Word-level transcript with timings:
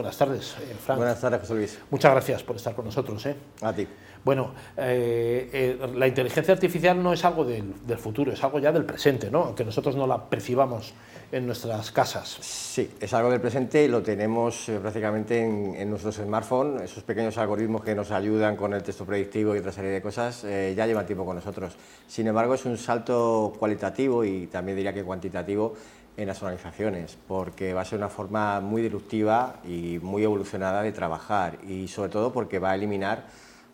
buenas 0.00 0.16
tardes, 0.16 0.56
eh, 0.60 0.74
Frank. 0.82 0.98
Buenas 0.98 1.20
tardes, 1.20 1.40
José 1.40 1.54
Luis. 1.54 1.78
Muchas 1.90 2.12
gracias 2.12 2.42
por 2.42 2.56
estar 2.56 2.74
con 2.74 2.86
nosotros. 2.86 3.24
¿eh? 3.26 3.36
A 3.60 3.72
ti. 3.72 3.86
Bueno, 4.24 4.52
eh, 4.76 5.48
eh, 5.52 5.88
la 5.94 6.06
inteligencia 6.06 6.52
artificial 6.52 7.02
no 7.02 7.12
es 7.12 7.24
algo 7.24 7.44
del, 7.44 7.86
del, 7.86 7.96
futuro, 7.96 8.32
es 8.32 8.44
algo 8.44 8.58
ya 8.58 8.70
del 8.70 8.84
presente, 8.84 9.30
¿no? 9.30 9.44
aunque 9.44 9.64
nosotros 9.64 9.96
no 9.96 10.06
la 10.06 10.28
percibamos 10.28 10.92
en 11.32 11.46
nuestras 11.46 11.90
casas. 11.92 12.38
Sí, 12.40 12.90
es 13.00 13.14
algo 13.14 13.30
del 13.30 13.40
presente 13.40 13.84
y 13.84 13.88
lo 13.88 14.02
tenemos 14.02 14.68
eh, 14.68 14.78
prácticamente 14.80 15.40
en, 15.40 15.74
en, 15.76 15.88
nuestros 15.88 16.16
smartphones, 16.16 16.82
esos 16.82 17.04
pequeños 17.04 17.38
algoritmos 17.38 17.82
que 17.82 17.94
nos 17.94 18.10
ayudan 18.10 18.56
con 18.56 18.74
el 18.74 18.82
texto 18.82 19.04
predictivo 19.04 19.54
y 19.54 19.60
otra 19.60 19.72
serie 19.72 19.90
de 19.90 20.02
cosas, 20.02 20.44
eh, 20.44 20.74
ya 20.76 20.86
llevan 20.86 21.06
tiempo 21.06 21.24
con 21.24 21.36
nosotros. 21.36 21.76
Sin 22.06 22.26
embargo, 22.26 22.54
es 22.54 22.64
un 22.64 22.76
salto 22.76 23.54
cualitativo 23.58 24.24
y 24.24 24.48
también 24.48 24.76
diría 24.76 24.92
que 24.92 25.04
cuantitativo 25.04 25.74
en 26.16 26.26
las 26.26 26.42
organizaciones, 26.42 27.18
porque 27.26 27.72
va 27.72 27.82
a 27.82 27.84
ser 27.84 27.98
una 27.98 28.08
forma 28.08 28.60
muy 28.60 28.82
disruptiva 28.82 29.56
y 29.64 29.98
muy 30.02 30.22
evolucionada 30.22 30.82
de 30.82 30.92
trabajar 30.92 31.58
y 31.66 31.88
sobre 31.88 32.10
todo 32.10 32.32
porque 32.32 32.58
va 32.58 32.72
a 32.72 32.74
eliminar 32.74 33.26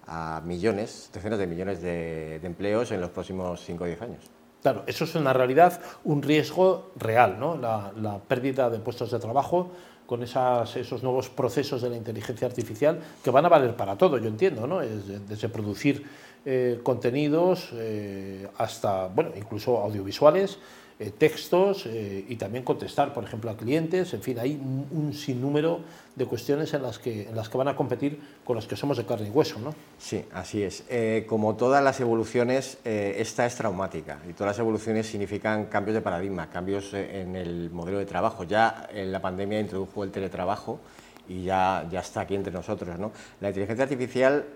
a 0.06 0.40
millones, 0.44 1.10
decenas 1.12 1.38
de 1.38 1.46
millones 1.46 1.82
de, 1.82 2.36
empleos 2.36 2.92
en 2.92 3.00
los 3.00 3.10
próximos 3.10 3.60
5 3.64 3.82
o 3.82 3.86
10 3.86 4.02
años. 4.02 4.24
Claro, 4.62 4.84
eso 4.86 5.04
es 5.04 5.14
en 5.14 5.24
realidad 5.24 5.80
un 6.04 6.22
riesgo 6.22 6.92
real, 6.96 7.38
¿no? 7.38 7.56
la, 7.56 8.20
pérdida 8.26 8.70
de 8.70 8.78
puestos 8.78 9.10
de 9.10 9.18
trabajo 9.18 9.70
con 10.06 10.22
esas, 10.22 10.76
esos 10.76 11.02
nuevos 11.02 11.28
procesos 11.28 11.82
de 11.82 11.90
la 11.90 11.96
inteligencia 11.96 12.46
artificial 12.46 13.00
que 13.22 13.30
van 13.30 13.44
a 13.44 13.48
valer 13.48 13.74
para 13.76 13.96
todo, 13.98 14.18
yo 14.18 14.28
entiendo, 14.28 14.66
¿no? 14.66 14.80
Es, 14.80 15.28
desde 15.28 15.48
producir 15.48 16.06
eh, 16.44 16.78
contenidos 16.84 17.70
eh, 17.72 18.48
hasta, 18.56 19.08
bueno, 19.08 19.32
incluso 19.36 19.78
audiovisuales, 19.78 20.58
eh, 20.98 21.10
textos 21.10 21.84
eh, 21.84 22.24
y 22.26 22.36
también 22.36 22.64
contestar, 22.64 23.12
por 23.12 23.22
ejemplo, 23.22 23.50
a 23.50 23.56
clientes. 23.58 24.14
En 24.14 24.22
fin, 24.22 24.38
hay 24.38 24.52
un, 24.52 24.86
un, 24.90 25.12
sinnúmero 25.12 25.80
de 26.14 26.24
cuestiones 26.24 26.72
en 26.72 26.82
las, 26.82 26.98
que, 26.98 27.28
en 27.28 27.36
las 27.36 27.50
que 27.50 27.58
van 27.58 27.68
a 27.68 27.76
competir 27.76 28.18
con 28.42 28.56
los 28.56 28.66
que 28.66 28.76
somos 28.76 28.96
de 28.96 29.04
carne 29.04 29.28
y 29.28 29.30
hueso. 29.30 29.58
¿no? 29.58 29.74
Sí, 29.98 30.24
así 30.32 30.62
es. 30.62 30.84
Eh, 30.88 31.26
como 31.28 31.54
todas 31.54 31.84
las 31.84 32.00
evoluciones, 32.00 32.78
esta 32.82 33.44
es 33.44 33.56
traumática 33.56 34.20
y 34.26 34.32
todas 34.32 34.52
las 34.52 34.58
evoluciones 34.58 35.06
significan 35.06 35.66
cambios 35.66 35.96
de 35.96 36.00
paradigma, 36.00 36.48
cambios 36.48 36.94
en 36.94 37.36
el 37.36 37.70
modelo 37.70 37.98
de 37.98 38.06
trabajo. 38.06 38.44
Ya 38.44 38.88
en 38.90 39.12
la 39.12 39.20
pandemia 39.20 39.60
introdujo 39.60 40.02
el 40.02 40.10
teletrabajo 40.10 40.80
y 41.28 41.44
ya, 41.44 41.86
ya 41.90 42.00
está 42.00 42.22
aquí 42.22 42.36
entre 42.36 42.54
nosotros. 42.54 42.98
¿no? 42.98 43.12
La 43.42 43.48
inteligencia 43.48 43.82
artificial 43.82 44.46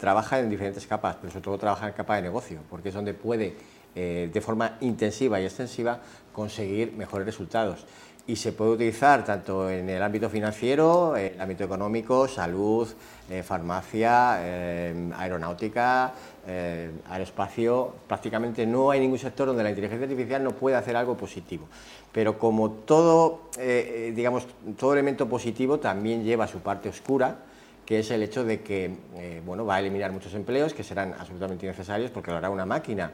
trabaja 0.00 0.40
en 0.40 0.50
diferentes 0.50 0.84
capas, 0.84 1.14
pero 1.20 1.32
sobre 1.32 1.44
todo 1.44 1.58
trabaja 1.58 1.86
en 1.86 1.92
capa 1.92 2.16
de 2.16 2.22
negocio, 2.22 2.58
porque 2.68 2.88
es 2.88 2.94
donde 2.96 3.14
puede 3.14 3.54
eh, 3.98 4.28
de 4.30 4.40
forma 4.42 4.76
intensiva 4.82 5.40
y 5.40 5.46
extensiva 5.46 5.98
conseguir 6.30 6.92
mejores 6.92 7.24
resultados. 7.24 7.86
Y 8.26 8.36
se 8.36 8.52
puede 8.52 8.72
utilizar 8.72 9.24
tanto 9.24 9.70
en 9.70 9.88
el 9.88 10.02
ámbito 10.02 10.28
financiero, 10.28 11.16
en 11.16 11.32
el 11.32 11.40
ámbito 11.40 11.64
económico, 11.64 12.28
salud, 12.28 12.86
eh, 13.30 13.42
farmacia, 13.42 14.36
eh, 14.40 15.10
aeronáutica, 15.16 16.12
aeroespacio. 17.08 17.94
Prácticamente 18.06 18.66
no 18.66 18.90
hay 18.90 19.00
ningún 19.00 19.18
sector 19.18 19.46
donde 19.46 19.62
la 19.62 19.70
inteligencia 19.70 20.04
artificial 20.04 20.44
no 20.44 20.50
pueda 20.50 20.76
hacer 20.76 20.94
algo 20.94 21.16
positivo. 21.16 21.66
Pero 22.12 22.38
como 22.38 22.70
todo, 22.70 23.48
digamos, 23.56 24.46
todo 24.78 24.92
elemento 24.92 25.26
positivo 25.26 25.80
también 25.80 26.22
lleva 26.22 26.46
su 26.46 26.58
parte 26.58 26.90
oscura, 26.90 27.38
que 27.86 28.00
es 28.00 28.10
el 28.10 28.22
hecho 28.22 28.44
de 28.44 28.60
que 28.60 28.90
bueno, 29.44 29.64
va 29.64 29.76
a 29.76 29.80
eliminar 29.80 30.12
muchos 30.12 30.34
empleos 30.34 30.74
que 30.74 30.84
serán 30.84 31.14
absolutamente 31.18 31.66
innecesarios 31.66 32.10
porque 32.10 32.30
lo 32.30 32.36
hará 32.36 32.50
una 32.50 32.66
máquina 32.66 33.10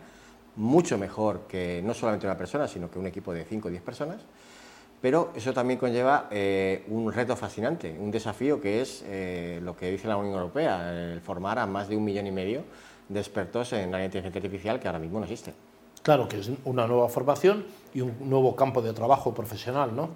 mucho 0.56 0.98
mejor 0.98 1.42
que 1.48 1.82
no 1.84 1.94
solamente 1.94 2.26
una 2.26 2.36
persona, 2.36 2.68
sino 2.68 2.90
que 2.90 2.98
un 2.98 3.06
equipo 3.06 3.32
de 3.32 3.44
5 3.44 3.68
o 3.68 3.70
10 3.70 3.82
personas. 3.82 4.20
Pero 5.00 5.32
eso 5.34 5.52
también 5.52 5.80
conlleva 5.80 6.28
eh, 6.30 6.84
un 6.88 7.12
reto 7.12 7.34
fascinante, 7.34 7.96
un 7.98 8.10
desafío 8.10 8.60
que 8.60 8.80
es 8.80 9.02
eh, 9.06 9.60
lo 9.62 9.76
que 9.76 9.90
dice 9.90 10.06
la 10.06 10.16
Unión 10.16 10.34
Europea, 10.34 10.92
el 10.92 11.20
formar 11.20 11.58
a 11.58 11.66
más 11.66 11.88
de 11.88 11.96
un 11.96 12.04
millón 12.04 12.26
y 12.28 12.30
medio 12.30 12.62
de 13.08 13.18
expertos 13.18 13.72
en 13.72 13.90
la 13.90 14.04
inteligencia 14.04 14.38
artificial 14.38 14.78
que 14.78 14.86
ahora 14.86 15.00
mismo 15.00 15.18
no 15.18 15.24
existe. 15.24 15.54
Claro, 16.02 16.28
que 16.28 16.38
es 16.38 16.50
una 16.64 16.86
nueva 16.86 17.08
formación 17.08 17.64
y 17.94 18.00
un 18.00 18.14
nuevo 18.28 18.56
campo 18.56 18.82
de 18.82 18.92
trabajo 18.92 19.34
profesional, 19.34 19.94
¿no? 19.94 20.10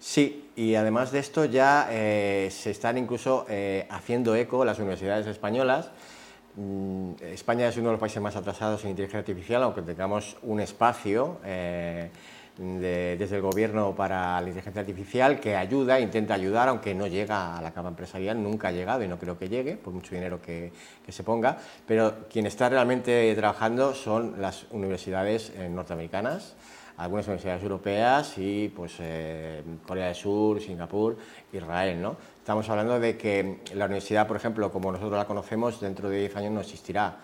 Sí, 0.00 0.50
y 0.56 0.74
además 0.74 1.12
de 1.12 1.18
esto 1.18 1.44
ya 1.44 1.88
eh, 1.90 2.48
se 2.50 2.70
están 2.70 2.98
incluso 2.98 3.44
eh, 3.48 3.86
haciendo 3.90 4.34
eco 4.34 4.64
las 4.64 4.78
universidades 4.78 5.26
españolas 5.26 5.90
España 7.20 7.68
es 7.68 7.76
uno 7.76 7.86
de 7.86 7.92
los 7.92 8.00
países 8.00 8.22
más 8.22 8.36
atrasados 8.36 8.84
en 8.84 8.90
inteligencia 8.90 9.20
artificial, 9.20 9.62
aunque 9.62 9.82
tengamos 9.82 10.36
un 10.42 10.60
espacio 10.60 11.38
eh, 11.44 12.10
de, 12.58 13.16
desde 13.18 13.36
el 13.36 13.42
gobierno 13.42 13.94
para 13.94 14.40
la 14.40 14.48
inteligencia 14.48 14.80
artificial 14.80 15.40
que 15.40 15.56
ayuda, 15.56 15.98
intenta 16.00 16.34
ayudar, 16.34 16.68
aunque 16.68 16.94
no 16.94 17.06
llega 17.06 17.56
a 17.56 17.62
la 17.62 17.72
cama 17.72 17.88
empresarial, 17.88 18.42
nunca 18.42 18.68
ha 18.68 18.72
llegado 18.72 19.02
y 19.02 19.08
no 19.08 19.18
creo 19.18 19.38
que 19.38 19.48
llegue, 19.48 19.76
por 19.76 19.92
mucho 19.92 20.14
dinero 20.14 20.40
que, 20.42 20.72
que 21.04 21.12
se 21.12 21.22
ponga, 21.22 21.56
pero 21.86 22.26
quien 22.30 22.46
está 22.46 22.68
realmente 22.68 23.34
trabajando 23.34 23.94
son 23.94 24.40
las 24.40 24.66
universidades 24.70 25.52
eh, 25.56 25.68
norteamericanas, 25.68 26.54
algunas 27.00 27.26
universidades 27.26 27.62
europeas 27.62 28.34
y 28.36 28.68
pues, 28.68 28.96
eh, 29.00 29.62
Corea 29.86 30.06
del 30.06 30.14
Sur, 30.14 30.60
Singapur, 30.60 31.16
Israel. 31.52 32.00
¿no? 32.00 32.16
Estamos 32.38 32.68
hablando 32.68 33.00
de 33.00 33.16
que 33.16 33.60
la 33.74 33.86
universidad, 33.86 34.26
por 34.26 34.36
ejemplo, 34.36 34.70
como 34.70 34.92
nosotros 34.92 35.16
la 35.16 35.24
conocemos, 35.24 35.80
dentro 35.80 36.10
de 36.10 36.20
10 36.20 36.36
años 36.36 36.52
no 36.52 36.60
existirá. 36.60 37.16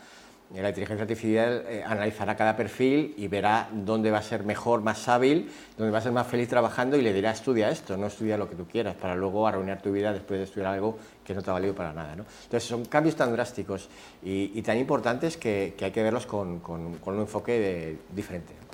La 0.54 0.68
inteligencia 0.68 1.02
artificial 1.02 1.64
eh, 1.68 1.82
analizará 1.84 2.36
cada 2.36 2.56
perfil 2.56 3.14
y 3.18 3.26
verá 3.26 3.68
dónde 3.72 4.12
va 4.12 4.18
a 4.18 4.22
ser 4.22 4.44
mejor, 4.44 4.80
más 4.80 5.08
hábil, 5.08 5.50
dónde 5.76 5.90
va 5.90 5.98
a 5.98 6.00
ser 6.00 6.12
más 6.12 6.26
feliz 6.26 6.48
trabajando 6.48 6.96
y 6.96 7.02
le 7.02 7.12
dirá 7.12 7.32
estudia 7.32 7.68
esto, 7.68 7.96
no 7.96 8.06
estudia 8.06 8.38
lo 8.38 8.48
que 8.48 8.54
tú 8.54 8.64
quieras, 8.64 8.94
para 8.94 9.16
luego 9.16 9.46
arruinar 9.46 9.82
tu 9.82 9.90
vida 9.90 10.12
después 10.12 10.38
de 10.38 10.44
estudiar 10.44 10.72
algo 10.72 10.98
que 11.24 11.34
no 11.34 11.42
te 11.42 11.50
ha 11.50 11.52
valido 11.52 11.74
para 11.74 11.92
nada. 11.92 12.14
¿no? 12.14 12.24
Entonces 12.44 12.62
son 12.62 12.84
cambios 12.84 13.16
tan 13.16 13.32
drásticos 13.32 13.88
y, 14.22 14.52
y 14.54 14.62
tan 14.62 14.78
importantes 14.78 15.36
que, 15.36 15.74
que, 15.76 15.86
hay 15.86 15.90
que 15.90 16.02
verlos 16.04 16.26
con, 16.26 16.60
con, 16.60 16.94
con 16.98 17.16
un 17.16 17.22
enfoque 17.22 17.58
de, 17.58 17.98
diferente. 18.14 18.65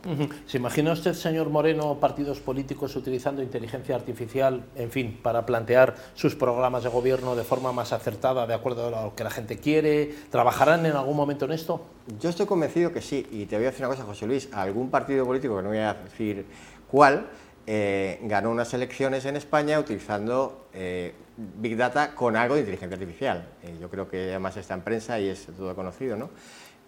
¿Se 0.47 0.57
imagina 0.57 0.93
usted, 0.93 1.15
señor 1.15 1.49
Moreno, 1.49 1.99
partidos 2.01 2.41
políticos 2.41 2.97
utilizando 2.97 3.41
inteligencia 3.41 3.95
artificial, 3.95 4.65
en 4.75 4.91
fin, 4.91 5.21
para 5.23 5.47
plantear 5.47 5.95
sus 6.15 6.35
programas 6.35 6.83
de 6.83 6.89
gobierno 6.89 7.37
de 7.37 7.45
forma 7.45 7.73
más 7.73 7.93
acertada, 7.93 8.49
de 8.49 8.55
acuerdo 8.55 8.89
a 8.89 9.05
lo 9.05 9.15
que 9.15 9.23
la 9.23 9.31
gente 9.31 9.59
quiere? 9.59 10.13
¿Trabajarán 10.31 10.87
en 10.87 10.97
algún 10.97 11.17
momento 11.17 11.45
en 11.45 11.53
esto? 11.53 11.85
Yo 12.21 12.31
estoy 12.31 12.47
convencido 12.47 12.93
que 12.93 13.01
sí, 13.01 13.25
y 13.31 13.47
te 13.47 13.55
voy 13.57 13.67
a 13.67 13.71
decir 13.71 13.87
una 13.87 13.95
cosa, 13.95 14.05
José 14.05 14.27
Luis, 14.27 14.49
algún 14.53 14.91
partido 14.91 15.25
político, 15.25 15.57
que 15.57 15.63
no 15.63 15.69
voy 15.69 15.79
a 15.79 15.95
decir 15.95 16.47
cuál, 16.91 17.29
eh, 17.69 18.19
ganó 18.23 18.51
unas 18.51 18.75
elecciones 18.75 19.25
en 19.25 19.37
España 19.37 19.79
utilizando 19.79 20.67
eh, 20.75 21.15
Big 21.37 21.77
Data 21.77 22.13
con 22.17 22.35
algo 22.35 22.57
de 22.57 22.63
inteligencia 22.63 22.97
artificial. 22.97 23.47
Eh, 23.63 23.77
yo 23.81 23.89
creo 23.89 24.09
que 24.09 24.31
además 24.31 24.57
está 24.57 24.75
en 24.75 24.81
prensa 24.81 25.21
y 25.21 25.29
es 25.29 25.47
todo 25.47 25.73
conocido, 25.77 26.17
¿no? 26.17 26.31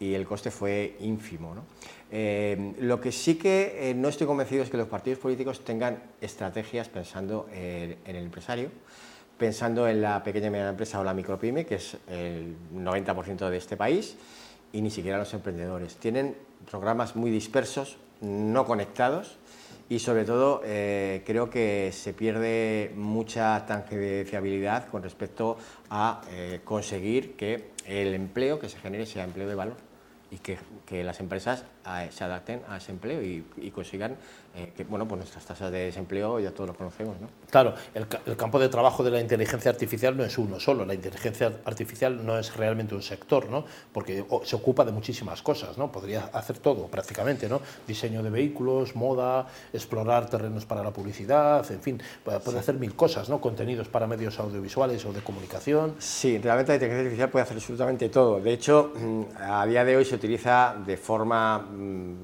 y 0.01 0.15
el 0.15 0.27
coste 0.27 0.51
fue 0.51 0.97
ínfimo. 1.01 1.55
¿no? 1.55 1.65
Eh, 2.17 2.75
lo 2.79 3.01
que 3.01 3.11
sí 3.11 3.35
que 3.35 3.91
eh, 3.91 3.95
no 3.95 4.09
estoy 4.09 4.29
convencido 4.29 4.63
es 4.63 4.71
que 4.71 4.77
los 4.77 4.87
partidos 4.87 5.19
políticos 5.19 5.65
tengan 5.65 6.01
estrategias 6.21 6.89
pensando 6.89 7.49
en, 7.53 7.97
en 8.07 8.15
el 8.15 8.25
empresario, 8.27 8.71
pensando 9.37 9.89
en 9.89 10.01
la 10.01 10.23
pequeña 10.23 10.47
y 10.47 10.51
mediana 10.51 10.71
empresa 10.71 11.01
o 11.01 11.05
la 11.05 11.13
micropyme, 11.13 11.67
que 11.67 11.75
es 11.75 11.97
el 12.07 12.55
90% 12.73 13.51
de 13.51 13.57
este 13.57 13.77
país, 13.77 14.17
y 14.73 14.81
ni 14.81 14.93
siquiera 14.93 15.19
los 15.19 15.35
emprendedores. 15.35 15.97
Tienen 15.97 16.37
programas 16.71 17.17
muy 17.17 17.33
dispersos, 17.33 17.97
no 18.21 18.65
conectados, 18.65 19.37
y 19.89 19.99
sobre 19.99 20.25
todo 20.25 20.63
eh, 20.65 21.25
creo 21.27 21.51
que 21.51 21.91
se 21.93 22.13
pierde 22.13 22.93
mucha 22.95 23.67
tangenciabilidad 23.67 24.87
con 24.87 25.03
respecto 25.03 25.59
a 25.91 26.23
eh, 26.31 26.61
conseguir 26.63 27.35
que 27.35 27.71
el 27.87 28.15
empleo 28.15 28.61
que 28.61 28.69
se 28.69 28.79
genere 28.79 29.05
sea 29.05 29.25
empleo 29.25 29.49
de 29.49 29.57
valor 29.57 29.94
y 30.35 30.39
que, 30.39 30.59
que 30.85 31.05
las 31.05 31.21
empresas 31.21 31.65
a, 31.85 32.11
se 32.11 32.25
adapten 32.25 32.63
a 32.69 32.79
ese 32.79 32.91
empleo 32.91 33.23
y, 33.23 33.45
y 33.59 33.71
consigan 33.71 34.17
eh, 34.57 34.73
que 34.77 34.85
bueno, 34.85 35.09
pues 35.09 35.19
nuestras 35.19 35.45
tasas 35.45 35.73
de 35.73 35.87
desempleo 35.87 36.39
ya 36.39 36.53
todos 36.53 36.69
lo 36.69 36.77
conocemos. 36.77 37.21
¿no? 37.21 37.29
Claro, 37.51 37.75
el, 37.93 38.07
el, 38.25 38.37
campo 38.37 38.61
de 38.61 38.69
trabajo 38.69 39.03
de 39.03 39.11
la 39.11 39.21
inteligencia 39.21 39.69
artificial 39.69 40.17
no 40.17 40.25
es 40.25 40.39
uno 40.39 40.61
solo, 40.61 40.85
la 40.85 40.95
inteligencia 40.95 41.53
artificial 41.65 42.25
no 42.25 42.39
es 42.39 42.57
realmente 42.57 42.95
un 42.95 43.03
sector, 43.03 43.49
¿no? 43.49 43.65
porque 43.93 44.25
se 44.45 44.55
ocupa 44.55 44.85
de 44.85 44.93
muchísimas 44.93 45.43
cosas, 45.43 45.77
¿no? 45.77 45.91
podría 45.91 46.27
hacer 46.27 46.59
todo 46.59 46.87
prácticamente, 46.87 47.49
¿no? 47.49 47.61
diseño 47.89 48.23
de 48.23 48.31
vehículos, 48.31 48.95
moda, 48.95 49.49
explorar 49.73 50.31
terrenos 50.31 50.67
para 50.67 50.85
la 50.85 50.93
publicidad, 50.93 51.69
en 51.73 51.81
fin, 51.81 52.01
puede 52.23 52.41
sí. 52.41 52.57
hacer 52.57 52.77
mil 52.77 52.95
cosas, 52.95 53.29
¿no? 53.29 53.41
contenidos 53.41 53.89
para 53.89 54.07
medios 54.07 54.39
audiovisuales 54.39 55.05
o 55.05 55.13
de 55.13 55.21
comunicación. 55.21 55.97
Sí, 55.99 56.39
realmente 56.39 56.71
la 56.71 56.77
inteligencia 56.77 57.01
artificial 57.03 57.31
puede 57.31 57.43
hacer 57.43 57.57
absolutamente 57.57 58.09
todo. 58.09 58.41
De 58.41 58.53
hecho, 58.53 58.93
a 59.37 59.67
día 59.67 59.85
de 59.85 59.97
hoy 59.97 60.05
se 60.05 60.17
utiliza 60.25 60.75
de 60.87 60.97
forma 60.97 61.69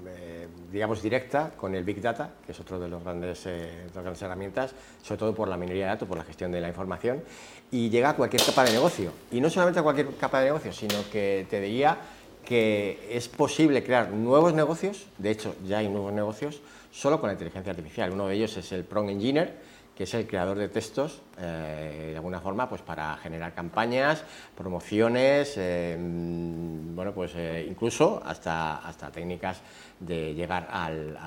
eh, 0.06 0.48
digamos, 0.72 1.02
directa 1.02 1.52
con 1.54 1.74
el 1.74 1.84
Big 1.84 2.00
Data, 2.00 2.30
que 2.44 2.52
es 2.52 2.60
otro 2.60 2.78
de 2.78 2.88
los 2.88 3.02
grandes, 3.02 3.44
eh, 3.44 3.82
las 3.86 4.02
grandes 4.02 4.22
herramientas, 4.22 4.74
sobre 5.02 5.18
todo 5.18 5.34
por 5.34 5.48
la 5.48 5.58
minería 5.58 5.84
de 5.84 5.90
datos, 5.90 6.08
por 6.08 6.16
la 6.16 6.24
gestión 6.24 6.50
de 6.50 6.62
la 6.62 6.68
información, 6.68 7.22
y 7.70 7.90
llega 7.90 8.10
a 8.10 8.16
cualquier 8.16 8.42
capa 8.42 8.64
de 8.64 8.72
negocio. 8.72 9.12
Y 9.30 9.40
no 9.40 9.50
solamente 9.50 9.80
a 9.80 9.82
cualquier 9.82 10.14
capa 10.16 10.40
de 10.40 10.46
negocio, 10.46 10.72
sino 10.72 10.94
que 11.12 11.46
te 11.50 11.60
diría 11.60 11.98
que 12.44 13.06
es 13.10 13.28
posible 13.28 13.84
crear 13.84 14.10
nuevos 14.10 14.54
negocios, 14.54 15.06
de 15.18 15.30
hecho 15.30 15.54
ya 15.66 15.78
hay 15.78 15.88
nuevos 15.88 16.12
negocios, 16.12 16.62
solo 16.90 17.20
con 17.20 17.28
la 17.28 17.34
inteligencia 17.34 17.70
artificial. 17.70 18.12
Uno 18.12 18.28
de 18.28 18.36
ellos 18.36 18.56
es 18.56 18.72
el 18.72 18.84
Prompt 18.84 19.10
Engineer, 19.10 19.56
que 20.00 20.04
es 20.04 20.14
el 20.14 20.26
creador 20.26 20.56
de 20.56 20.70
textos, 20.70 21.20
de 21.36 22.14
alguna 22.16 22.40
forma, 22.40 22.70
pues 22.70 22.80
para 22.80 23.18
generar 23.18 23.52
campañas, 23.52 24.24
promociones, 24.56 25.56
bueno, 26.94 27.12
pues 27.12 27.32
incluso 27.68 28.22
hasta, 28.24 28.78
hasta 28.78 29.10
técnicas 29.10 29.60
de 30.00 30.32
llegar 30.32 30.66
al, 30.70 31.18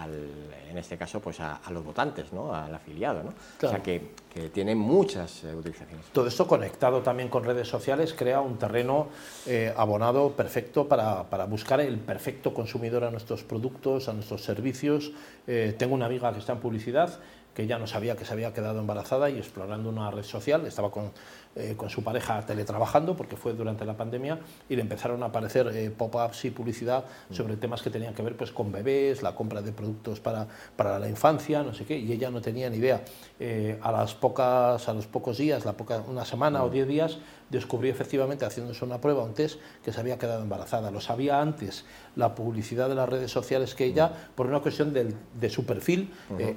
en 0.67 0.77
este 0.77 0.97
caso, 0.97 1.19
pues 1.19 1.39
a, 1.39 1.59
los 1.69 1.85
votantes, 1.85 2.33
¿no? 2.33 2.53
al 2.53 2.73
afiliado. 2.73 3.23
¿no? 3.23 3.33
O 3.61 3.69
sea 3.69 3.81
que, 3.81 4.13
que 4.33 4.49
tiene 4.49 4.73
muchas 4.73 5.43
eh, 5.43 5.53
utilizaciones. 5.53 6.07
Todo 6.07 6.27
esto 6.27 6.47
conectado 6.47 7.01
también 7.01 7.29
con 7.29 7.43
redes 7.43 7.67
sociales 7.67 8.15
crea 8.17 8.41
un 8.41 8.57
terreno 8.57 9.09
eh, 9.45 9.71
abonado 9.77 10.31
perfecto 10.31 10.87
para, 10.87 11.29
para, 11.29 11.45
buscar 11.45 11.79
el 11.81 11.97
perfecto 11.99 12.53
consumidor 12.53 13.03
a 13.03 13.11
nuestros 13.11 13.43
productos, 13.43 14.09
a 14.09 14.13
nuestros 14.13 14.43
servicios. 14.43 15.11
Eh, 15.45 15.75
tengo 15.77 15.93
una 15.93 16.07
amiga 16.07 16.33
que 16.33 16.39
está 16.39 16.53
en 16.53 16.59
publicidad 16.59 17.19
que 17.53 17.67
ya 17.67 17.77
no 17.77 17.87
sabía 17.87 18.15
que 18.15 18.25
se 18.25 18.33
había 18.33 18.53
quedado 18.53 18.79
embarazada 18.79 19.29
y 19.29 19.37
explorando 19.37 19.89
una 19.89 20.09
red 20.11 20.23
social, 20.23 20.65
estaba 20.65 20.91
con 20.91 21.11
eh, 21.55 21.75
con 21.77 21.87
su 21.87 22.03
pareja 22.03 22.43
teletrabajando, 22.43 23.15
porque 23.15 23.35
fue 23.35 23.53
durante 23.53 23.85
la 23.85 23.95
pandemia, 23.95 24.39
y 24.67 24.75
le 24.75 24.81
empezaron 24.81 25.21
a 25.21 25.27
aparecer 25.27 25.67
eh, 25.67 25.91
pop-ups 25.91 26.45
y 26.45 26.49
publicidad 26.49 27.05
sobre 27.29 27.57
temas 27.57 27.83
que 27.83 27.91
tenían 27.91 28.15
que 28.15 28.23
ver 28.23 28.35
pues, 28.35 28.51
con 28.51 28.71
bebés, 28.71 29.21
la 29.21 29.35
compra 29.35 29.61
de 29.61 29.71
productos 29.71 30.19
para, 30.19 30.47
para 30.75 30.97
la 30.97 31.07
infancia, 31.07 31.61
no 31.61 31.71
sé 31.75 31.85
qué, 31.85 31.95
y 31.95 32.11
ella 32.11 32.31
no 32.31 32.41
tenía 32.41 32.71
ni 32.71 32.77
idea. 32.77 33.05
Eh, 33.39 33.77
a, 33.83 33.91
las 33.91 34.15
pocas, 34.15 34.89
a 34.89 34.93
los 34.93 35.05
pocos 35.05 35.37
días, 35.37 35.63
la 35.63 35.73
poca, 35.73 36.03
una 36.07 36.25
semana 36.25 36.63
o 36.63 36.71
diez 36.71 36.87
días, 36.87 37.19
descubrió 37.51 37.91
efectivamente, 37.91 38.45
haciéndose 38.45 38.83
una 38.83 38.99
prueba, 38.99 39.23
un 39.23 39.35
test, 39.35 39.59
que 39.85 39.93
se 39.93 39.99
había 39.99 40.17
quedado 40.17 40.41
embarazada. 40.41 40.89
Lo 40.89 41.01
sabía 41.01 41.39
antes 41.39 41.85
la 42.15 42.33
publicidad 42.33 42.89
de 42.89 42.95
las 42.95 43.07
redes 43.07 43.29
sociales 43.29 43.75
que 43.75 43.85
ella, 43.85 44.11
por 44.33 44.47
una 44.47 44.59
cuestión 44.61 44.91
de 44.91 45.49
su 45.51 45.67
perfil, 45.67 46.11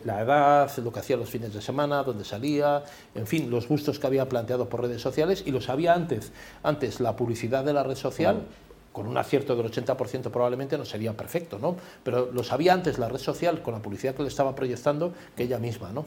la 0.04 0.22
edad, 0.22 0.70
lo 0.86 0.92
que 0.92 1.00
hacía 1.00 1.16
los 1.16 1.28
fines 1.28 1.52
de 1.52 1.60
semana, 1.60 2.02
dónde 2.04 2.24
salía, 2.24 2.84
en 3.14 3.26
fin, 3.26 3.50
los 3.50 3.68
gustos 3.68 3.98
que 3.98 4.06
había 4.06 4.28
planteado 4.28 4.68
por 4.68 4.80
redes 4.80 5.02
sociales 5.02 5.42
y 5.44 5.50
lo 5.50 5.60
sabía 5.60 5.92
antes. 5.92 6.32
Antes 6.62 7.00
la 7.00 7.16
publicidad 7.16 7.64
de 7.64 7.72
la 7.72 7.82
red 7.82 7.96
social, 7.96 8.42
con 8.92 9.08
un 9.08 9.18
acierto 9.18 9.56
del 9.56 9.70
80% 9.70 10.30
probablemente 10.30 10.78
no 10.78 10.84
sería 10.84 11.12
perfecto, 11.12 11.58
¿no? 11.58 11.76
Pero 12.02 12.30
lo 12.32 12.44
sabía 12.44 12.72
antes 12.72 12.98
la 12.98 13.08
red 13.08 13.18
social 13.18 13.62
con 13.62 13.74
la 13.74 13.80
publicidad 13.80 14.14
que 14.14 14.22
le 14.22 14.28
estaba 14.28 14.54
proyectando 14.54 15.12
que 15.36 15.42
ella 15.42 15.58
misma, 15.58 15.90
¿no? 15.92 16.06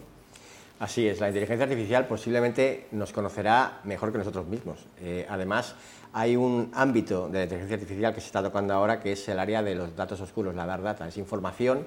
Así 0.80 1.06
es, 1.06 1.20
la 1.20 1.28
inteligencia 1.28 1.66
artificial 1.66 2.08
posiblemente 2.08 2.88
nos 2.92 3.12
conocerá 3.12 3.82
mejor 3.84 4.14
que 4.14 4.18
nosotros 4.18 4.48
mismos. 4.48 4.80
Eh, 5.02 5.28
además, 5.30 5.76
hay 6.14 6.38
un 6.38 6.72
ámbito 6.74 7.28
de 7.28 7.40
la 7.40 7.44
inteligencia 7.44 7.76
artificial 7.76 8.16
que 8.16 8.22
se 8.22 8.28
está 8.28 8.42
tocando 8.42 8.74
ahora 8.74 9.02
que 9.02 9.12
es 9.12 9.28
el 9.28 9.40
área 9.40 9.62
de 9.62 9.76
los 9.76 9.94
datos 9.94 10.22
oscuros, 10.22 10.56
la 10.56 10.66
dark 10.66 10.84
data, 10.84 11.06
es 11.06 11.18
información 11.18 11.86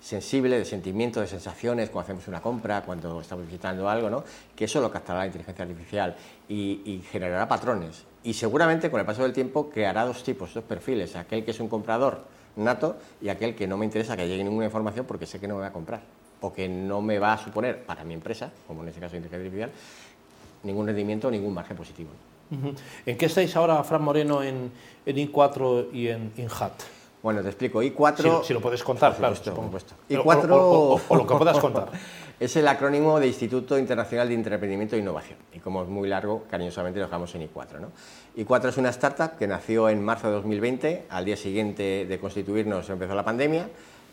sensible, 0.00 0.58
de 0.58 0.64
sentimientos, 0.64 1.22
de 1.22 1.28
sensaciones, 1.28 1.90
cuando 1.90 2.06
hacemos 2.06 2.28
una 2.28 2.40
compra, 2.40 2.82
cuando 2.82 3.20
estamos 3.20 3.46
visitando 3.46 3.88
algo, 3.88 4.08
¿no? 4.08 4.24
que 4.54 4.64
eso 4.64 4.80
lo 4.80 4.90
captará 4.90 5.20
la 5.20 5.26
inteligencia 5.26 5.64
artificial 5.64 6.16
y, 6.48 7.02
generará 7.10 7.48
patrones. 7.48 8.04
Y 8.22 8.34
seguramente 8.34 8.90
con 8.90 9.00
el 9.00 9.06
paso 9.06 9.22
del 9.22 9.32
tiempo 9.32 9.70
creará 9.70 10.04
dos 10.04 10.22
tipos, 10.22 10.54
dos 10.54 10.64
perfiles, 10.64 11.16
aquel 11.16 11.44
que 11.44 11.50
es 11.50 11.60
un 11.60 11.68
comprador 11.68 12.24
nato 12.56 12.96
y 13.20 13.28
aquel 13.28 13.54
que 13.54 13.66
no 13.66 13.76
me 13.76 13.84
interesa 13.84 14.16
que 14.16 14.26
llegue 14.26 14.42
ninguna 14.42 14.66
información 14.66 15.06
porque 15.06 15.26
sé 15.26 15.38
que 15.38 15.46
no 15.46 15.54
me 15.54 15.60
va 15.60 15.68
a 15.68 15.72
comprar 15.72 16.00
o 16.40 16.52
que 16.52 16.68
no 16.68 17.00
me 17.00 17.18
va 17.18 17.32
a 17.32 17.38
suponer 17.38 17.84
para 17.84 18.04
mi 18.04 18.14
empresa, 18.14 18.50
como 18.66 18.82
en 18.82 18.88
este 18.88 19.00
caso 19.00 19.16
inteligencia 19.16 19.38
artificial, 19.38 19.70
ningún 20.62 20.86
rendimiento 20.86 21.30
ningún 21.30 21.54
margen 21.54 21.76
positivo. 21.76 22.10
¿En 23.04 23.18
qué 23.18 23.26
estáis 23.26 23.54
ahora, 23.56 23.82
Fran 23.84 24.02
Moreno, 24.02 24.42
en, 24.42 24.70
en 25.04 25.16
I4 25.16 25.92
y 25.92 26.08
en 26.08 26.32
INHAT? 26.36 26.97
Bueno, 27.22 27.42
te 27.42 27.48
explico. 27.48 27.82
I4. 27.82 28.44
Si, 28.44 28.52
lo 28.52 28.60
puedes 28.60 28.82
contar, 28.82 29.16
claro. 29.16 29.34
Supuesto, 29.34 29.94
I4. 30.08 30.48
O, 30.50 31.16
lo 31.16 31.26
que 31.26 31.34
puedas 31.34 31.58
contar. 31.58 31.88
es 32.40 32.56
el 32.56 32.68
acrónimo 32.68 33.18
de 33.18 33.26
Instituto 33.26 33.76
Internacional 33.78 34.28
de 34.28 34.34
Entretenimiento 34.34 34.94
e 34.94 35.00
Innovación. 35.00 35.38
Y 35.52 35.58
como 35.58 35.82
es 35.82 35.88
muy 35.88 36.08
largo, 36.08 36.44
cariñosamente 36.48 37.00
lo 37.00 37.06
dejamos 37.06 37.34
en 37.34 37.42
I4. 37.42 37.80
¿no? 37.80 37.90
I4 38.36 38.68
es 38.68 38.76
una 38.76 38.90
startup 38.90 39.36
que 39.36 39.48
nació 39.48 39.88
en 39.88 40.04
marzo 40.04 40.28
de 40.28 40.34
2020. 40.34 41.06
Al 41.10 41.24
día 41.24 41.36
siguiente 41.36 42.06
de 42.08 42.18
constituirnos 42.20 42.88
empezó 42.88 43.14
la 43.14 43.24
pandemia 43.24 43.68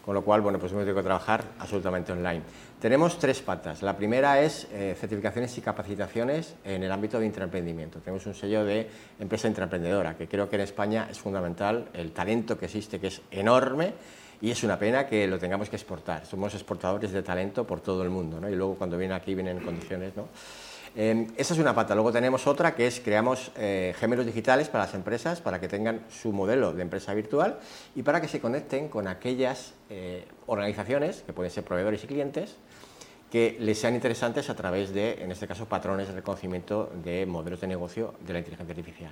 con 0.06 0.14
lo 0.14 0.24
cual, 0.24 0.42
bueno, 0.42 0.60
pues 0.60 0.72
hemos 0.72 0.84
tenido 0.84 0.98
que 1.02 1.04
trabajar 1.04 1.44
absolutamente 1.58 2.12
online. 2.12 2.44
Tenemos 2.80 3.18
tres 3.18 3.42
patas. 3.42 3.82
La 3.82 3.98
primera 3.98 4.40
es 4.40 4.68
eh, 4.72 4.96
certificaciones 5.00 5.58
y 5.58 5.62
capacitaciones 5.62 6.58
en 6.64 6.84
el 6.84 6.92
ámbito 6.92 7.20
de 7.20 7.26
intraemprendimiento. 7.26 7.98
Tenemos 8.02 8.24
un 8.28 8.36
sello 8.36 8.64
de 8.64 8.88
empresa 9.20 9.48
intraemprendedora, 9.48 10.16
que 10.16 10.28
creo 10.28 10.48
que 10.48 10.58
en 10.58 10.62
España 10.62 11.08
es 11.10 11.18
fundamental, 11.18 11.90
el 11.94 12.12
talento 12.12 12.56
que 12.56 12.66
existe, 12.66 13.00
que 13.00 13.08
es 13.08 13.20
enorme, 13.32 13.94
y 14.42 14.52
es 14.52 14.64
una 14.64 14.78
pena 14.78 15.08
que 15.08 15.26
lo 15.26 15.40
tengamos 15.40 15.72
que 15.72 15.76
exportar. 15.76 16.24
Somos 16.28 16.54
exportadores 16.54 17.12
de 17.12 17.24
talento 17.24 17.66
por 17.66 17.82
todo 17.82 18.04
el 18.04 18.12
mundo, 18.12 18.40
¿no? 18.40 18.48
y 18.48 18.56
luego 18.56 18.76
cuando 18.76 19.00
vienen 19.00 19.18
aquí 19.18 19.34
vienen 19.34 19.58
en 19.58 19.64
condiciones, 19.64 20.16
¿no? 20.16 20.28
Em, 20.98 21.28
esa 21.36 21.54
es 21.54 21.60
una 21.60 21.76
pata. 21.76 21.94
Luego 21.94 22.12
tenemos 22.14 22.48
otra 22.48 22.74
que 22.74 22.88
es 22.88 23.02
creamos 23.02 23.52
eh, 23.58 23.94
gemelos 24.00 24.26
digitales 24.26 24.70
para 24.70 24.86
las 24.86 24.94
empresas 24.94 25.42
para 25.42 25.60
que 25.60 25.68
tengan 25.68 26.06
su 26.10 26.32
modelo 26.32 26.72
de 26.72 26.82
empresa 26.82 27.14
virtual 27.14 27.60
y 27.96 28.04
para 28.04 28.22
que 28.22 28.30
se 28.30 28.40
conecten 28.40 28.88
con 28.88 29.08
aquellas 29.08 29.74
eh, 29.90 30.26
organizaciones, 30.48 31.24
que 31.24 31.34
pueden 31.34 31.52
ser 31.52 31.66
proveedores 31.66 32.02
y 32.06 32.08
clientes, 32.08 32.56
que 33.30 33.58
les 33.60 33.78
sean 33.78 33.96
interesantes 33.96 34.50
a 34.50 34.56
través 34.56 34.94
de, 34.94 35.22
en 35.22 35.32
este 35.32 35.48
caso, 35.48 35.66
patrones 35.66 36.08
de 36.08 36.14
reconocimiento 36.14 36.90
de 37.04 37.26
modelos 37.26 37.60
de 37.60 37.68
negocio 37.68 38.14
de 38.26 38.32
la 38.32 38.40
inteligencia 38.40 38.74
artificial. 38.74 39.12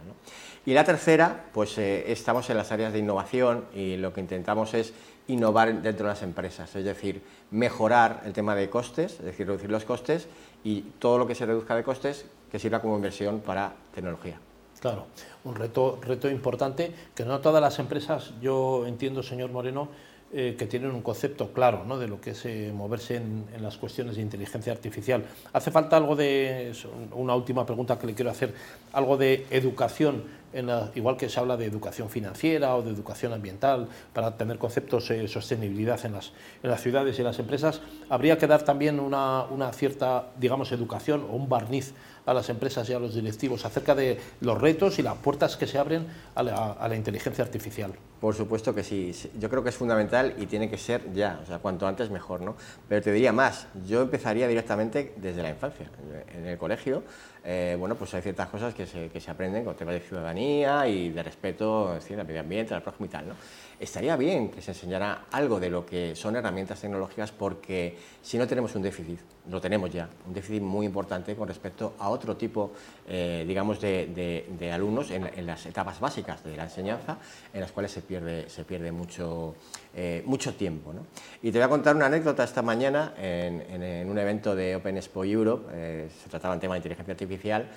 Y 0.66 0.74
la 0.74 0.86
tercera, 0.86 1.48
pues 1.52 1.78
eh, 1.78 2.10
estamos 2.10 2.50
en 2.50 2.56
las 2.56 2.72
áreas 2.72 2.94
de 2.94 3.00
innovación 3.00 3.66
y 3.74 3.98
lo 3.98 4.14
que 4.14 4.22
intentamos 4.22 4.74
es 4.74 4.94
innovar 5.28 5.82
dentro 5.82 6.06
de 6.06 6.14
las 6.14 6.22
empresas, 6.22 6.74
es 6.76 6.86
decir, 6.86 7.22
mejorar 7.52 8.22
el 8.26 8.34
tema 8.34 8.56
de 8.56 8.70
costes, 8.70 9.14
es 9.14 9.26
decir, 9.26 9.48
reducir 9.48 9.70
los 9.70 9.86
costes 9.86 10.28
y 10.64 10.82
todo 11.00 11.18
lo 11.18 11.28
que 11.28 11.36
se 11.36 11.46
reduzca 11.46 11.76
de 11.76 11.84
costes 11.84 12.26
que 12.52 12.60
sirva 12.60 12.80
como 12.80 12.96
inversión 12.96 13.40
para 13.40 13.74
tecnología. 13.94 14.40
Claro, 14.80 15.08
un 15.46 15.56
reto, 15.56 15.98
reto 16.02 16.30
importante 16.30 16.92
que 17.16 17.24
no 17.24 17.40
todas 17.40 17.62
las 17.62 17.80
empresas, 17.80 18.34
yo 18.42 18.86
entiendo, 18.86 19.24
señor 19.24 19.52
Moreno, 19.52 19.88
eh, 20.36 20.56
que 20.58 20.66
tienen 20.66 20.90
un 20.90 21.04
concepto 21.04 21.54
claro 21.54 21.84
¿no? 21.86 22.00
de 22.00 22.08
lo 22.08 22.20
que 22.20 22.32
es 22.32 22.44
eh, 22.46 22.72
moverse 22.74 23.18
en, 23.18 23.46
las 23.62 23.78
cuestiones 23.78 24.16
de 24.16 24.24
inteligencia 24.24 24.74
artificial. 24.74 25.24
Hace 25.54 25.70
falta 25.70 25.96
algo 25.96 26.16
de, 26.16 26.74
una 27.12 27.36
última 27.36 27.68
pregunta 27.68 28.00
que 28.00 28.08
le 28.08 28.16
quiero 28.16 28.32
hacer, 28.32 28.52
algo 28.94 29.16
de 29.16 29.46
educación, 29.52 30.24
en 30.54 30.70
igual 30.96 31.18
que 31.18 31.30
se 31.30 31.40
habla 31.40 31.58
de 31.58 31.66
educación 31.66 32.10
financiera 32.10 32.76
o 32.76 32.82
de 32.82 32.92
educación 32.92 33.34
ambiental, 33.34 33.88
para 34.14 34.38
tener 34.38 34.58
conceptos 34.58 35.10
de 35.10 35.28
sostenibilidad 35.28 36.04
en 36.06 36.14
las, 36.14 36.32
en 36.62 36.70
las 36.70 36.82
ciudades 36.82 37.18
y 37.18 37.22
en 37.22 37.28
las 37.28 37.40
empresas, 37.40 37.82
habría 38.10 38.38
que 38.38 38.48
dar 38.48 38.64
también 38.64 39.00
una, 39.00 39.44
una 39.44 39.72
cierta, 39.74 40.28
digamos, 40.40 40.72
educación 40.72 41.26
o 41.30 41.36
un 41.36 41.50
barniz 41.50 41.94
a 42.26 42.34
las 42.34 42.50
empresas 42.50 42.90
y 42.90 42.94
a 42.94 43.00
los 43.00 43.16
directivos 43.16 43.66
acerca 43.66 43.96
de 43.96 44.20
los 44.42 44.60
retos 44.60 45.00
y 45.00 45.02
las 45.02 45.16
puertas 45.18 45.58
que 45.58 45.68
se 45.68 45.78
abren 45.78 46.08
a 46.36 46.44
la, 46.44 46.96
inteligencia 46.96 47.44
artificial. 47.44 47.94
Por 48.22 48.36
supuesto 48.36 48.74
que 48.74 48.84
sí, 48.84 49.12
yo 49.40 49.50
creo 49.50 49.64
que 49.64 49.70
es 49.70 49.76
fundamental 49.76 50.36
y 50.38 50.46
tiene 50.46 50.70
que 50.70 50.78
ser 50.78 51.12
ya, 51.14 51.40
o 51.44 51.46
sea, 51.46 51.60
cuanto 51.60 51.88
antes 51.88 52.10
mejor, 52.10 52.42
¿no? 52.42 52.56
Pero 52.88 53.02
te 53.02 53.12
diría 53.12 53.34
más, 53.34 53.68
yo 53.86 54.02
empezaría 54.02 54.48
directamente 54.48 55.14
desde 55.18 55.44
la 55.44 55.50
infancia, 55.50 55.90
en 56.34 56.46
el 56.46 56.58
colegio, 56.58 57.04
eh, 57.44 57.76
bueno, 57.78 57.96
pues 57.96 58.14
hay 58.14 58.22
ciertas 58.22 58.48
cosas 58.48 58.74
que 58.74 58.86
se, 58.86 59.10
que 59.10 59.20
se 59.20 59.30
aprenden 59.30 59.66
con 59.66 59.76
temas 59.76 59.96
de 59.96 60.00
ciudadanía 60.00 60.88
y 60.88 61.10
de 61.10 61.24
respeto 61.24 61.90
al 61.90 62.26
medio 62.26 62.40
ambiente, 62.40 62.74
al 62.74 62.82
prójimo 62.82 63.08
y 63.08 63.10
tal, 63.10 63.28
¿no? 63.28 63.36
Estaría 63.84 64.16
bien 64.16 64.50
que 64.50 64.62
se 64.62 64.72
enseñara 64.72 65.26
algo 65.32 65.60
de 65.60 65.70
lo 65.70 65.86
que 65.86 66.16
son 66.16 66.36
herramientas 66.36 66.80
tecnológicas 66.80 67.32
porque 67.32 67.98
si 68.22 68.38
no 68.38 68.48
tenemos 68.48 68.74
un 68.76 68.82
déficit, 68.82 69.20
lo 69.50 69.60
tenemos 69.60 69.92
ya, 69.92 70.08
un 70.26 70.34
déficit 70.34 70.62
muy 70.62 70.86
importante 70.86 71.36
con 71.36 71.48
respecto 71.48 71.94
a 72.00 72.10
otro 72.10 72.38
tipo, 72.38 72.72
eh, 73.08 73.44
digamos, 73.46 73.82
de, 73.82 74.72
alumnos 74.74 75.12
en, 75.12 75.46
las 75.46 75.66
etapas 75.66 76.00
básicas 76.00 76.44
de 76.44 76.56
la 76.56 76.64
enseñanza, 76.64 77.18
en 77.54 77.62
las 77.62 77.72
cuales 77.72 77.92
se 77.92 78.02
pierde, 78.02 78.50
se 78.50 78.64
pierde 78.64 78.92
mucho, 78.92 79.56
eh, 79.94 80.24
mucho 80.26 80.54
tiempo. 80.54 80.94
Y 81.42 81.52
te 81.52 81.58
voy 81.58 81.66
a 81.66 81.70
contar 81.70 81.96
una 81.96 82.06
anécdota 82.06 82.44
esta 82.44 82.62
mañana 82.62 83.14
en, 83.18 84.10
un 84.10 84.18
evento 84.18 84.56
de 84.56 84.78
Open 84.78 84.98
Expo 84.98 85.26
Europe, 85.26 85.70
eh, 85.74 86.10
se 86.24 86.30
trataba 86.30 86.54
un 86.54 86.60
tema 86.62 86.76
de 86.76 86.80
inteligencia 86.80 87.12
artificial, 87.12 87.70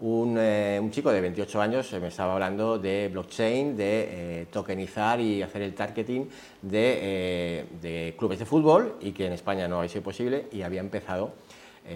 eh, 0.00 0.80
un, 0.82 0.90
chico 0.90 1.12
de 1.12 1.20
28 1.20 1.60
años 1.60 1.92
me 2.00 2.08
estaba 2.08 2.34
hablando 2.34 2.78
de 2.78 3.08
blockchain, 3.12 3.76
de 3.76 4.40
eh, 4.42 4.46
tokenizar 4.50 5.20
y 5.20 5.42
hacer 5.42 5.62
el 5.62 5.74
targeting 5.74 6.28
eh, 6.72 7.64
de, 7.80 8.14
clubes 8.18 8.38
de 8.38 8.44
fútbol 8.44 8.96
y 9.00 9.12
que 9.12 9.26
en 9.26 9.32
España 9.32 9.68
no 9.68 9.78
había 9.78 9.88
sido 9.88 10.02
posible 10.02 10.46
y 10.52 10.62
había 10.62 10.80
empezado 10.80 11.32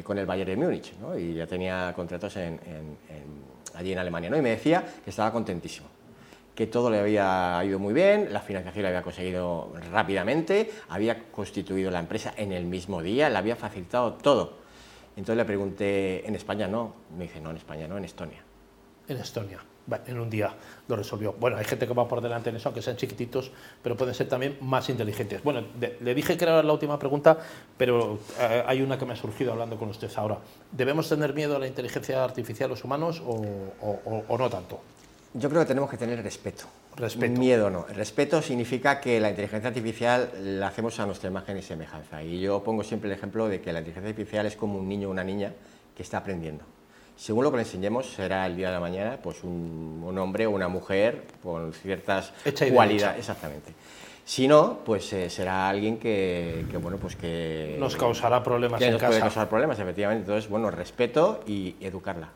con 0.03 0.19
el 0.19 0.26
Bayern 0.26 0.50
de 0.50 0.57
Múnich 0.57 0.93
y 1.17 1.35
ya 1.35 1.47
tenía 1.47 1.93
contratos 1.95 2.37
allí 2.37 3.93
en 3.93 3.99
Alemania 4.00 4.29
¿no? 4.29 4.37
y 4.37 4.43
me 4.43 4.50
decía 4.50 4.85
que 5.05 5.11
estaba 5.11 5.33
contentísimo 5.33 5.87
que 6.57 6.67
todo 6.67 6.91
le 6.91 6.99
había 6.99 7.62
ido 7.65 7.79
muy 7.79 7.95
bien, 7.95 8.33
la 8.33 8.41
financiación 8.41 8.83
la 8.83 8.88
había 8.88 9.03
conseguido 9.03 9.75
rápidamente, 9.93 10.71
había 10.88 11.31
constituido 11.31 11.91
la 11.91 12.00
empresa 12.00 12.33
en 12.37 12.50
el 12.50 12.65
mismo 12.65 13.03
día, 13.03 13.29
le 13.29 13.37
había 13.37 13.55
facilitado 13.55 14.15
todo 14.15 14.65
entonces 15.16 15.38
le 15.38 15.44
pregunté, 15.46 16.28
¿en 16.28 16.35
España 16.35 16.68
no? 16.68 16.92
Me 17.16 17.25
dice, 17.25 17.40
no, 17.40 17.50
en 17.50 17.56
España 17.56 17.88
no, 17.88 17.96
en 17.96 18.04
Estonia. 18.04 18.42
En 19.08 19.16
Estonia. 19.16 19.61
en 20.06 20.20
un 20.20 20.28
día 20.28 20.54
lo 20.88 20.96
resolvió. 20.96 21.32
Bueno, 21.32 21.56
hay 21.56 21.64
gente 21.64 21.87
que 21.87 21.94
va 21.94 22.06
por 22.06 22.20
delante 22.20 22.50
en 22.50 22.56
eso, 22.56 22.68
aunque 22.68 22.82
sean 22.82 22.96
chiquititos, 22.96 23.50
pero 23.82 23.96
pueden 23.96 24.14
ser 24.14 24.28
también 24.28 24.58
más 24.61 24.90
inteligentes. 24.90 25.42
Bueno, 25.42 25.62
le 26.00 26.14
dije 26.14 26.37
que 26.37 26.44
era 26.44 26.62
la 26.62 26.73
última 26.73 26.99
pregunta, 26.99 27.38
pero 27.78 28.18
eh, 28.38 28.62
hay 28.66 28.82
una 28.82 28.99
que 28.99 29.06
me 29.06 29.14
ha 29.14 29.16
surgido 29.16 29.52
hablando 29.52 29.78
con 29.78 29.88
usted 29.88 30.11
ahora. 30.16 30.38
¿Debemos 30.70 31.08
tener 31.08 31.32
miedo 31.32 31.56
a 31.56 31.58
la 31.58 31.66
inteligencia 31.66 32.23
artificial 32.23 32.68
los 32.68 32.85
humanos 32.85 33.23
o, 33.25 34.37
no 34.37 34.50
tanto? 34.50 34.80
Yo 35.32 35.49
creo 35.49 35.62
que 35.62 35.68
tenemos 35.68 35.88
que 35.88 35.96
tener 35.96 36.23
respeto. 36.23 36.64
Respeto. 36.97 37.38
Miedo 37.38 37.71
no. 37.71 37.87
respeto 37.87 38.41
significa 38.41 39.00
que 39.00 39.21
la 39.21 39.29
inteligencia 39.31 39.69
artificial 39.69 40.31
la 40.41 40.69
hacemos 40.69 40.99
a 40.99 41.07
nuestra 41.07 41.29
imagen 41.29 41.59
y 41.59 41.62
semejanza. 41.62 42.23
Y 42.23 42.41
yo 42.41 42.62
pongo 42.65 42.83
siempre 42.83 43.11
el 43.11 43.17
ejemplo 43.17 43.49
de 43.49 43.61
que 43.61 43.73
la 43.73 43.81
inteligencia 43.81 44.11
artificial 44.11 44.47
es 44.47 44.57
como 44.57 44.79
un 44.79 44.88
niño 44.88 45.09
o 45.09 45.11
una 45.11 45.25
niña 45.25 45.53
que 45.95 46.03
está 46.03 46.19
aprendiendo 46.19 46.65
según 47.17 47.45
lo 47.45 47.50
que 47.50 47.57
le 47.57 47.62
enseñemos, 47.62 48.07
será 48.07 48.47
el 48.47 48.57
día 48.57 48.69
de 48.69 48.75
la 48.75 48.81
mañana 48.81 49.19
pues 49.23 49.43
un, 49.43 50.15
hombre 50.19 50.47
o 50.47 50.50
una 50.50 50.69
mujer 50.69 51.25
con 51.43 51.73
ciertas 51.73 52.33
cualidades. 52.73 53.19
Exactamente. 53.19 53.73
Si 54.25 54.49
no, 54.49 54.81
pues 54.85 55.12
eh, 55.12 55.31
será 55.31 55.69
alguien 55.69 55.99
que, 55.99 56.65
bueno, 56.83 56.99
pues 56.99 57.17
que... 57.17 57.76
Nos 57.79 57.97
causará 57.97 58.43
problemas 58.43 58.81
que 58.81 58.91
nos 58.91 59.03
puede 59.03 59.21
causar 59.21 59.49
problemas, 59.49 59.79
efectivamente. 59.79 60.23
Entonces, 60.23 60.50
bueno, 60.50 60.71
respeto 60.71 61.45
y 61.47 61.76
educarla. 61.81 62.31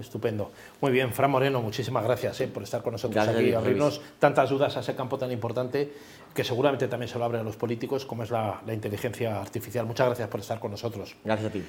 Estupendo. 0.00 0.50
Muy 0.80 0.92
bien, 0.92 1.12
Fran 1.12 1.30
Moreno, 1.30 1.62
muchísimas 1.62 2.04
gracias 2.04 2.40
eh, 2.40 2.48
por 2.48 2.62
estar 2.62 2.82
con 2.82 2.92
nosotros 2.92 3.26
aquí 3.26 3.44
y 3.44 3.52
abrirnos 3.52 4.00
tantas 4.18 4.50
dudas 4.50 4.76
a 4.76 4.80
ese 4.80 4.94
campo 4.94 5.18
tan 5.18 5.30
importante 5.32 5.92
que 6.34 6.44
seguramente 6.44 6.88
también 6.88 7.08
se 7.08 7.18
lo 7.18 7.24
abre 7.24 7.38
a 7.38 7.42
los 7.42 7.56
políticos, 7.56 8.04
como 8.04 8.22
es 8.22 8.30
la 8.30 8.60
inteligencia 8.68 9.40
artificial. 9.40 9.86
Muchas 9.86 10.06
gracias 10.06 10.28
por 10.28 10.40
estar 10.40 10.60
con 10.60 10.70
nosotros. 10.70 11.16
Gracias 11.24 11.48
a 11.48 11.52
ti. 11.52 11.62